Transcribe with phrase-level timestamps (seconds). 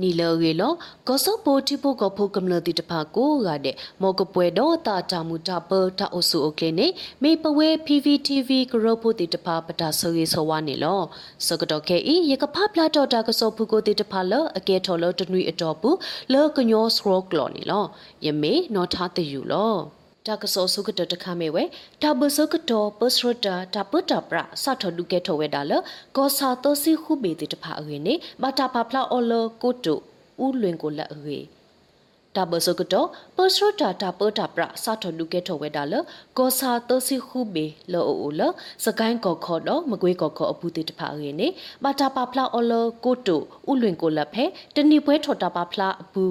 [0.00, 0.72] နီလောရေလော
[1.06, 6.86] ဂောဆောပိုတိပိုကဖိုကမလတိတဖာကိုရတဲ့မောကပွဲတော့တာတာမူတာပတာအဆူအိုကလနေ
[7.22, 11.02] မေပဝဲ PVTV ဂရုပိုတိတဖာပတာဆိုရေဆိုဝါနေလော
[11.46, 15.98] စကတော့ခဲဤရကဖပလာတော့တာကဆောပုကိုတိတဖာလအကဲထော်လတနွီအတော်ဘူး
[16.32, 17.84] လောကညောစရောကလောနေလော
[18.24, 19.76] ယမေနော်ထားတယူလော
[20.28, 21.62] တာကစောစုကတတခမဲဝဲ
[22.02, 25.72] တာဘစကတောပစရတာတာပတာပရာစထဒုကေထောဝဲဒါလ
[26.16, 29.32] ကောစာတောစီခုဘေတိတဖာအဝေနေဘာတာဖဖလာအော်လ
[29.62, 29.94] ကိုတု
[30.44, 31.38] ဥလွင်ကိုလက်အဝေ
[32.34, 35.94] တာဘစကတော့ပစရတာတာပတာပရာစထဒုကေထောဝဲဒါလ
[36.38, 38.42] ကောစာတောစီခုဘေလောအိုလ
[38.84, 41.48] စကိုင်းကောခေါ်တော့မကွေးကောခေါ်အပူတိတဖာအဝေနေ
[41.84, 42.72] ဘာတာဖဖလာအော်လ
[43.04, 43.36] ကိုတု
[43.70, 46.24] ဥလွင်ကိုလက်ဖဲတဏိပွဲထော်တာဖဖလာအပူ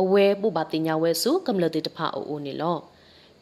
[0.00, 2.78] အဝဲပုပတိညာဝဲစုကမ္လတိတဖာအိုအိုနေလော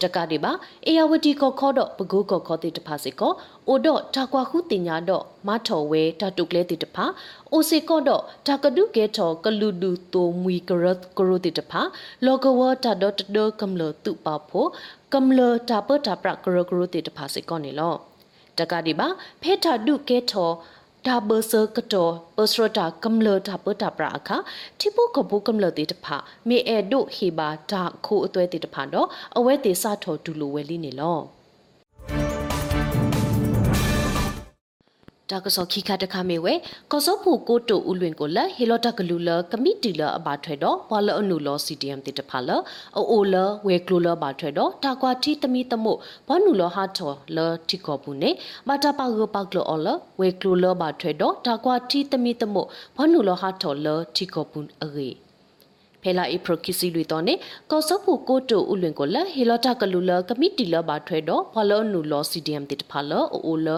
[0.04, 0.52] တကတိပါ
[0.86, 3.32] အေယဝတီကောခေါ်တော့ပကုကောခေါ်တိတဖာစီကော
[3.68, 7.04] အိုတော့တာကွာခုတင်ညာတော့မထော်ဝဲတတုကလဲတိတဖာ
[7.52, 11.80] အိုစီကောတော့တာကဒုကဲထော်ကလူဒူတိုမွီကရတ်ကရိုတိတဖာ
[12.24, 14.68] လောကဝတာဒတ်ဒကမ္လတုပါဖို့
[15.14, 17.94] ကမ္လတာပတာပရကရကရိုတိတဖာစီကောနေလော
[18.58, 19.08] တကတိပါ
[19.42, 20.54] ဖေတာဒုကဲထော်
[21.06, 24.30] ဒါဘဆကတောပစရတာကမ္လတာပတာပရာခ
[24.80, 26.06] တိပုကပုကမ္လတိတဖ
[26.48, 31.18] မေအေဒုဟေဘာဒါခိုအသွဲတိတဖတော့အဝဲတေစထောဒူလိုဝဲလိနေလော
[35.34, 36.54] တာကစောခိခတခမေဝဲ
[36.92, 42.50] ကောစောဖူကိုတိုဥလွင်ကိုလဟီလိုတကလူလကမိတီလအဘာထွဲတော့ဘလအနုလော CDM တိတဖလ
[42.96, 43.34] အိုအိုလ
[43.66, 48.30] ဝဲကလူလဘာထွဲတော့တာကွာတီတမီတမို့ဘနုလောဟာထောလတိကောဘူးနေ
[48.68, 49.88] ဘာတာပါဂောပါကလောလ
[50.20, 55.23] ဝဲကလူလဘာထွဲတော့တာကွာတီတမီတမို့ဘနုလောဟာထောလတိကောဘူးအေ
[56.04, 57.34] ဖဲလာအပရကိစီလူတော်နေ
[57.70, 63.68] ကောဆဖူကိုတိုဥလွင်ကိုလဟေလတာကလူလကမိတီလဘာထွဲတော့ဘလအနုလော CDM တိတဖလအိုအိုလ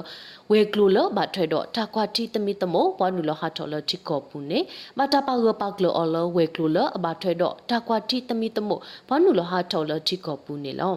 [0.51, 4.59] ဝေကလိုလဘထွေတော့တာကွာတီတမီတမောဘွားနူလဟာထော်လချီကောပူနေ
[4.99, 8.79] မတာပါရပါကလောအလဝေကလိုလအဘထွေတော့တာကွာတီတမီတမော
[9.09, 10.95] ဘွားနူလဟာထော်လချီကောပူနေလော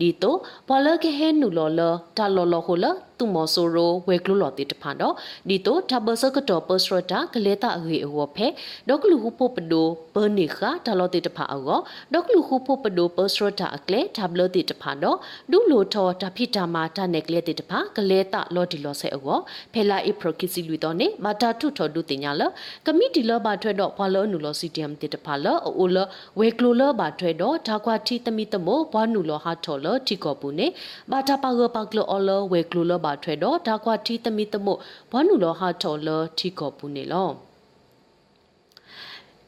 [0.00, 0.38] ဒီတော့
[0.68, 1.80] ဘလကဟဲနူလောလ
[2.16, 2.86] တာလောလဟိုလ
[3.20, 5.14] တူမောဆိုရိုဝေကလိုလောတိတဖန်တော့
[5.48, 8.46] ဒီတော့ထဘဆကတော့ပစရတာကလေတာအရေအဝဖဲ
[8.88, 11.78] ဒေါကလူဟုပိုပဒိုဘနိခာတာလောတိတဖာအော
[12.12, 15.16] ဒေါကလူဟုပိုပဒိုပစရတာအကလေထဘလတိတဖန်တော့
[15.50, 19.38] ဒူလိုထောတာဖိတာမာတာနက်ကလေတိတဖာကလေတာလောဒီလောဆဲအော
[19.72, 22.42] ဖဲလာအပရကိစီလူတော့နေမာတာထုထောဒူတင်ညာလ
[22.86, 25.46] ကမိတီလောဘာထွဲတော့ဘွာလောနူလောစီတီယမ်တိတဖာလ
[25.78, 25.98] အိုလ
[26.38, 30.66] ဝေကလိုလောဘာထွဲတော့ဒါကွာတီတမီတမောဘွာနူလောဟာထောလတီကောပူနေ
[31.10, 34.78] ဘာတာပါဂပါကလောအလဝေကလိုလောဘာထွဲတော့ဒါကွာတီတမီတမို့
[35.10, 37.30] ဘောနူလောဟာထော်လထီကောပူနေလော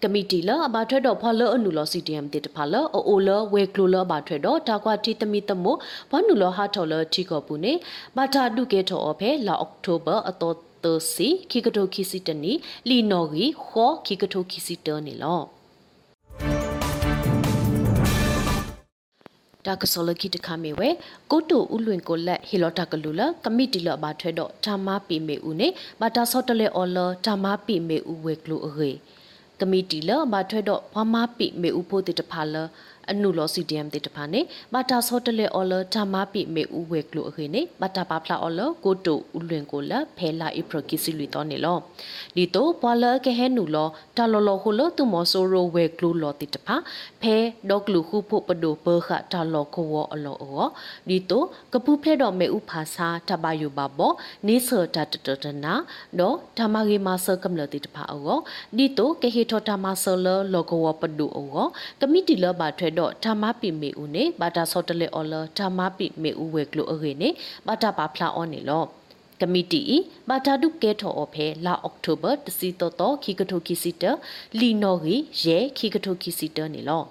[0.03, 5.79] ကမတီလာအဘာထွဲတော့ဖလအနူလောစီတီအမ်တေတဖလအိုလဝေကလိုလဘာထွဲတော့တာကွာတီတမီတမို့
[6.11, 7.73] ဘောနူလောဟာထော်လထီကောပူနေ
[8.17, 12.53] ဘာတာဒုကေထော်အဖဲလာအောက်တိုဘာအတော်တစီခိကတိုခိစီတနီ
[12.89, 15.43] လီနော်ဂီခောခိကတိုခိစီတနေလော
[19.67, 20.89] တာကစောလခိတခမေဝဲ
[21.31, 25.69] ကိုတိုဥလွင်ကိုလက်ဟီလောတာကလူလကမိတီလဘာထွဲတော့ဓမ္မပိမေဦးနေ
[26.01, 28.91] ဘာတာစောတလေအော်လဓမ္မပိမေဦးဝဲကလူအေ
[29.61, 32.57] ကမိတီလဘာထွဲတော့ဘာမပိမေဦးဖို့တိတဖာလ
[33.11, 34.41] အနုလောစီဒီယမ်တေတဖာနေ
[34.73, 41.79] ဘာတာဆောတလေအော်လဓမ္မပိမေဥဝေကလိုအခေနေဘာတာပါဖလာအော်လကိုတိုဥလွင်ကိုလဖဲလာအိပရကိစီလီတော်နေလော
[42.37, 46.77] ဒီတော့ဘွာလကဟဲနူလောတာလောလောဟိုလောသူမောဆိုရိုဝေကလိုလောတိတဖာ
[47.23, 47.37] ဖဲ
[47.71, 50.67] ဒေါကလူခုဖို့ပဒိုပခတာလောခောအလောအော
[51.09, 54.13] ဒီတော့ကပူဖဲတော့မေဥဖာစာတဘယုဘဘော
[54.47, 55.75] နေဆတတတတနာ
[56.19, 58.39] တော့ဓမ္မဂေမဆကမ္လတိတဖာအော
[58.77, 61.67] ဒီတော့ကေဟေထောဓမ္မဆလလောကဝပဒိုအော
[62.01, 67.29] ကမိတီလဘထွဲတော့ဓမ္မပိမေဦးနေဘာတာဆောတလေအော်လဓမ္မပိမေဦးဝဲကလိုအခေနေ
[67.67, 68.85] ဘာတာပါဖလာအော်နေလော
[69.41, 69.83] ကမတီ
[70.29, 74.05] ဘာတာဒုကဲထော်အဖဲလာအောက်တိုဘာတစီတောတောခီကထိုခီစီတ
[74.59, 77.03] လီနော်ဂီရဲခီကထိုခီစီတနေလော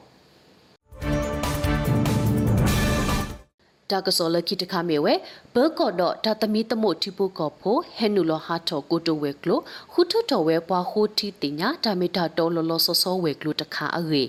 [3.92, 5.14] တာကစောလခိတခမေဝဲ
[5.54, 9.60] ဘောကော့တော့တာသမီတမို့တီပုကောဖိုဟဲနူလဟာထောကိုတိုဝဲကလို
[9.92, 14.24] ခုထထော်ဝဲပွားဟိုတီတင်ညာတာမီတာတော်လောလောဆောဆောဝဲကလိုတခါအေ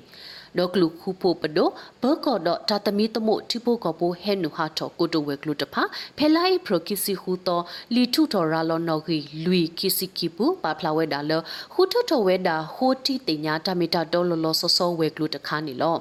[0.58, 1.68] ဒေါကလူခုဖို့ပဒို
[2.02, 5.82] ဘောကောဒတာတမီတမို့တိပိုကပိုဟဲနူဟာထောကိုတိုဝဲကလူတဖာ
[6.18, 7.64] ဖဲလိုက်ပရကိစီဟူတော့
[7.94, 11.32] လီထုတော်ရာလောနော်ဂီလူီကိစီကိပူပါဖလာဝဲဒါလ
[11.72, 15.96] ဟူထထဝဲဒါဟိုတီတင်ညာတမီတာတော်လောလောဆောဆောဝဲကလူတခါနေလော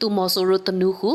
[0.00, 1.10] သူမောဆိုရတနုဟု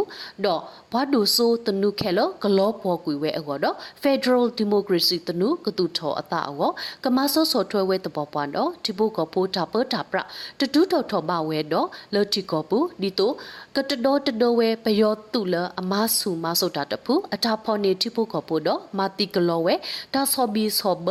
[0.45, 0.61] တော့
[0.91, 6.71] ဘာဒုဆိုတနုခဲလဂလောပေါ်ကွေဝဲအောတော့ Federal Democracy တနုကတူထောအတာအော
[7.03, 10.19] ကမဆောဆောထွဲဝဲတပေါ်ပွားတော့ဒီဘုကပိုးတာပတာပရ
[10.59, 13.31] တတူးတော်ထောဘဝဲတော့လော်တီကောပူဒီတို
[13.75, 19.75] ကတတော်တတော်ဝဲပယောတုလအမဆူမဆုတာတဖူအတာဖော်နေတိဘုကပိုးတော့မာတိကလောဝဲ
[20.13, 21.07] ဒါဆောဘီဆောဘ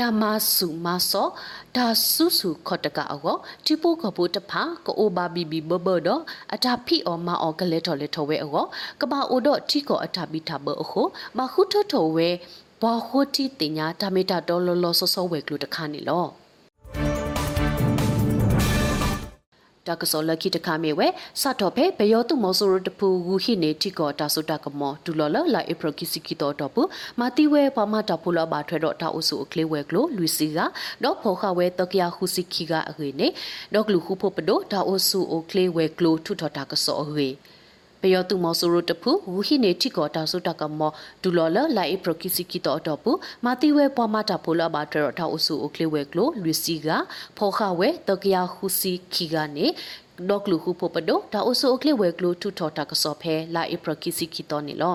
[0.00, 0.24] တတာမ
[0.54, 1.28] ဆုမဆော
[1.76, 3.36] ဒါဆုစုခတ်တကအော
[3.66, 6.08] တီပိုကပိုတဖာကိုဘာဘီဘီဘဘဒ
[6.54, 8.64] အတာဖီအောမအောကလက်တော်လက်တော်ဝဲအော
[9.00, 11.02] ကဘာအိုဒတီကိုအတာဘီတာဘအခု
[11.36, 12.28] မခုထထဝဲ
[12.82, 16.26] ဘာဟိုတီတင်ညာတမေတာဒေါ်လောလောဆောဆောဝဲကလူတခါနေလော
[19.90, 21.08] တကစောလခိတခမေဝဲ
[21.40, 26.82] စတော့ဖေဘယောတုမောဆိုရတပူဂူဟိနေတိကောတာဆုတကမောဒူလောလလာဧပရကိစီကီတော်တော့ပူ
[27.20, 30.58] မာတိဝဲပမတာပူလောဘာထွဲတော့တာအုစုအကလေးဝဲကလိုလူစီက
[31.02, 33.28] တော့ဖောခဝဲတကရခုစီခီကအခေနေ
[33.74, 37.28] တော့ကလူခုဖို့ပဒိုတာအုစုအကလေးဝဲကလိုထုထတာကစောအခေ
[38.02, 40.90] ပယောတုမောဆိုရတဖူဝူဟိနေတိကောတာဆုတကမော
[41.22, 43.12] ဒူလောလလာဧပရကိစီကီတော်တော့ပူ
[43.44, 46.88] မာတိဝဲပမတာပူလောဘာထွဲတော့တာအုစုအကလေးဝဲကလိုလူစီက
[47.38, 49.66] ဖောခဝဲတကရခုစီခီကနေ
[50.28, 54.94] ဒေါကလူဟုပပဒိုဒါအိုဆိုအကလေဝဲကလူထူထော်တာကစောဖဲလာအပရကိစီကီတော်နေလော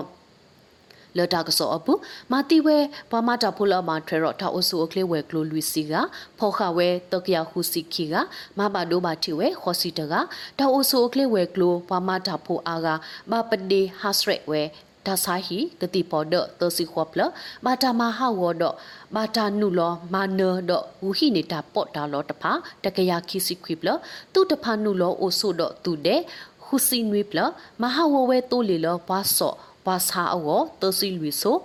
[1.18, 1.92] လတာကစောအပူ
[2.32, 2.78] မာတီဝဲ
[3.10, 5.92] ပမာတာဖူလာမာထရတာအိုဆိုအကလေဝဲကလူလူစီက
[6.38, 8.14] ဖောခဝဲတကရဟုစီခီက
[8.58, 10.14] မဘာဒိုဘာတီဝဲခောစီတက
[10.58, 12.86] ဒါအိုဆိုအကလေဝဲကလူပမာတာဖူအာက
[13.30, 14.62] မပဒေဟာစရက်ဝဲ
[15.06, 17.20] ဒါဆိုင်ဟီကတိပေါ်ဒတစီခွပလ
[17.64, 18.64] ဘာတာမဟာဝဒ
[19.14, 20.72] ဘာတာနုလောမာနဒ
[21.02, 22.52] ဝူဟိနေတာပေါ့တာလောတဖာ
[22.84, 23.88] တကရခိစီခွိပလ
[24.32, 26.20] သူတဖာနုလောအိုဆိုဒသူတဲ့
[26.64, 27.38] ဟူစီနွေပလ
[27.82, 31.56] မဟာဝဝဲတိုလီလောဘာဆော့ ဘာစာအောတစီလူဆို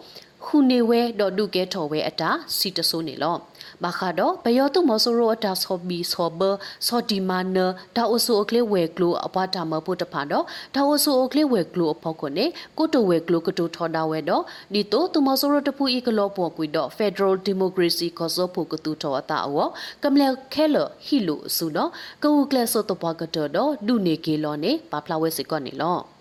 [0.45, 3.35] ခုနေဝဲဒေါ်ဒုကဲထော်ဝဲအတာစီတဆိုးနေလော
[3.83, 6.41] ဘာခါတော့ဘယောတုမဆိုရိုအတာဆောဘီဆောဘ
[6.87, 7.57] ဆောဒီမာန
[7.95, 10.45] ဒါအိုဆိုအကလေးဝဲကလိုအပွားတာမဖို့တဖာတော့
[10.75, 12.45] ဒါအိုဆိုအကလေးဝဲကလိုအဖို့ကိုနေ
[12.77, 14.43] ကိုတိုဝဲကလိုကတိုထော်တာဝဲတော့
[14.73, 19.67] ဒီတော့တုမဆိုရိုတပူဤကလောပေါ်ကွီတော့ Federal Democracy ကောစောဖို့ကတူထော်အတာအော
[20.03, 20.75] ကမလခဲလ
[21.05, 21.89] ဟီလိုဆူတော့
[22.23, 23.49] ကိုကလဆောတပွားကတော့
[23.87, 26.20] ဒုနေကေလောနေပါဖလာဝဲစစ်ကောနေလော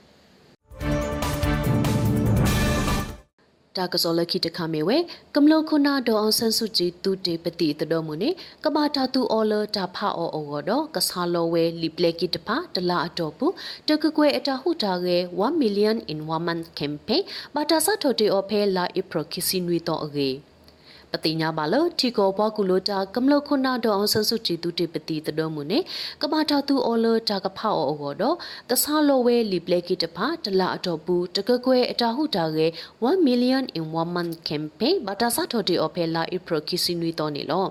[3.76, 4.96] တာကစောလခိတခမေဝဲ
[5.34, 8.30] ကမလခုနာဒေါအောင်ဆန်းစုကြည်သူတေပတိတတော်မူနေ
[8.64, 13.46] ကဘာတာသူအော်လတာဖအော်အော်တော့ကဆာလောဝဲလီပလက်ကိတဖာတလာအတော်ပူ
[13.88, 17.22] တကကွဲအတာဟုတာရဲ1 million in one month campaign
[17.54, 20.30] ဘာတာဆတ်ထိုတေအော်ဖဲလာအပရခိစီနွေတော့အကေ
[21.12, 25.78] ပတိညာပါလထီကောဘွားကူလိုတာကမလခုနာဒေါအောင်ဆန်းစုကြည်သူတေပတိတတော်မူနေ
[26.22, 28.36] ကဘာတာသူအော်လတာကဖောက်အော်အော်တော့
[28.70, 32.66] တဆာလိုဝဲလီပလက်ကိတဖာတလာအတော်ပူတကကွဲအတာဟုတာရဲ
[33.06, 37.66] 1 million in one month campaign ဘာတာဆတ်ထိုတေအော်ဖဲလာအပရခိစီနွေတော့နေလော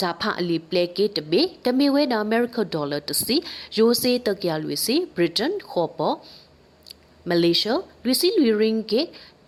[0.00, 3.36] တာဖအလီပလေကေတဘေတမီဝဲနာအမေရိကဒေါ်လာတစီ
[3.76, 6.16] ယိုစေတကရလွေစီဗြိတိန်ခေါ်ပေါ်
[7.28, 9.02] မလေးရှားလူစီလူရင်းကေ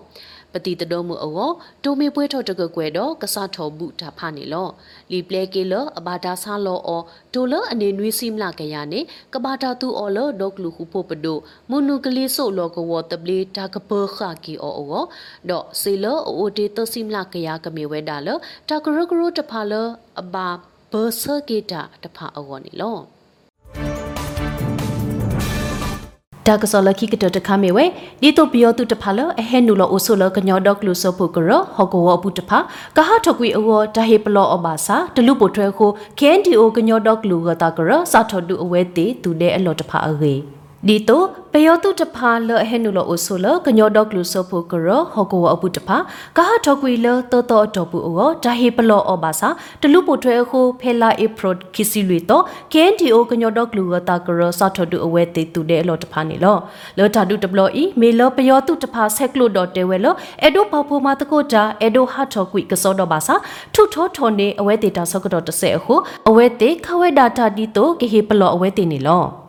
[0.52, 1.50] ပတိတတော်မူအော
[1.84, 4.68] တိုမေပွဲထော်တကကွယ်တော့ကစားထော်မှုတာဖာနေလော
[5.10, 7.02] လီပလေကေလအဘာတာဆာလောအော
[7.34, 9.00] တိုလအနေနွေးစီမလာကရနေ
[9.34, 11.38] ကဘာတာတူအောလဒေါကလူခုဖို့ပဒို
[11.70, 15.04] မုနုကလေးဆိုလောကဝတပလီတာကပခါကီအောအော
[15.48, 18.28] တော့စေလအိုတေတစီမလာကရကမေဝဲတာလ
[18.68, 19.72] တာကရကရတဖာလ
[20.20, 20.48] အဘာ
[20.92, 23.17] ဘောဆာကေတာတဖာအောနေလော
[26.48, 27.84] ဒါကစောလခိကတတခမေဝဲ
[28.22, 32.58] ဒီတိုပီယောတုတဖာလအဟဲနူလောအိုဆိုလကညောဒေါကလူဆိုဖုကရဟောကောဝပုတဖာ
[32.96, 45.96] ကဟထကွေအောဒါဟေပလောအဘာစာတလူပိုထွဲခို KNDO ကညောဒေါကလူကတာကရစာထဒူအဝဲတေသူတဲ့အလောတဖာအေဒီ တိုပယောတုတဖာလဟဲနုလအိုဆိုလကညောဒေါကလူဆိုဖိုကရဟောကောအပုတဖာ
[46.36, 49.48] ကဟထောကွေလတောတောအတော်ပူအောဒါဟေပလောအဘာစာ
[49.82, 52.42] တလူပိုထွဲခုဖဲလာအပရိုခီစီလွေတော့
[52.72, 56.56] KNDO ကညောဒေါကလူကတာကရစာထဒူအဝဲတေတူတဲ့အလောတဖာနေလော
[56.98, 60.14] လောတာဒုတဘလောဤမေလောပယောတုတဖာဆက်ကလုဒေါ်တဲဝဲလော
[60.46, 62.62] အဒိုပေါဖိုမာတကိုတာအဒိုဟာထောကွေ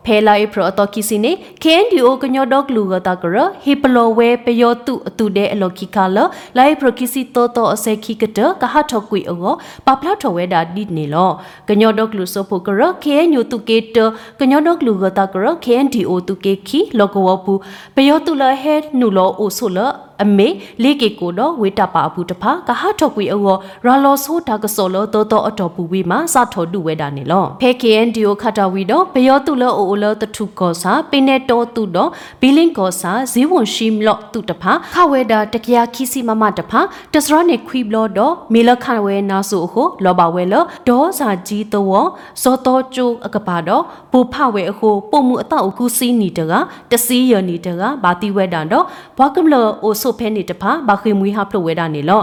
[0.00, 6.18] ကစောတော့ဘာစာထုထောထောနေအဝဲတေတာဆော့ကတော့တဆဲအခုအဝဲတေခဝဲဒါတာဒီတိုကေဟေပလောအဝဲတေနေလောဖဲလာအပရိုအတော်ကီစီနေ KNDO ကညောဒေါကလူကတာကရဟီပလိုဝဲပယောတုအတုတဲ့အလောကိကလ
[6.56, 9.54] လိုင်ပရကိစီတောတောအစဲခိကတကဟထောကွေအော
[9.86, 11.30] ပပလာထောဝဲဒါဒီနေလော
[11.68, 13.98] ကညောဒေါကလူဆိုဖို့ကရ KNU တုကေတ
[14.40, 17.54] ကညောဒေါကလူကတာကရ KNDO တုကေခိလောကဝပူ
[17.96, 19.78] ပယောတုလဟဲနူလောအိုဆိုလ
[20.24, 20.48] အမေ
[20.82, 23.40] လေးကေကိုတော့ဝေတပါဘူးတဖာကဟာထော့ကွေအော
[23.86, 32.10] ရာလောဆိုတာကစောလောတောတောအတော်ပူဝီမှာစာထော်တူဝဲတာနေလောဖဲ KNDO ခတာဝီတော့ဘယောတုလောအိုလောတထုကောစာပိနေတောတုတော့
[32.40, 36.80] ဘီလင်းကောစာဇီဝွန်ရှိမလော့တုတဖာခဝဲတာတကရခီစီမမတဖာ
[37.14, 42.08] တစရနေခွီဘလောတော့မေလခဝဲနာဆိုဟိုလောဘဝဲလောဒေါ်စာကြီးတော့
[42.42, 46.52] ဇောတောကျိုအကပါတော့ဘူဖဝဲဟိုပုံမှုအတော့အခုစီးနီတက
[46.90, 48.84] တစီးရနီတကဘာတိဝဲတာတော့
[49.16, 52.20] ဘွားကမလောအိုဆိုဖဲနေတဖာဘာခိမွေးဟာဖလို့ဝဲတာနေလော